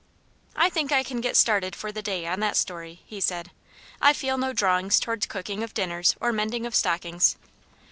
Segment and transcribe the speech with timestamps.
[0.55, 3.51] "I think I can get started for the day on that story," he said."
[4.01, 7.35] I feel no drawings toward cooking of dinners or mending of stockings.